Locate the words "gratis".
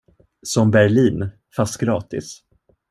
1.79-2.43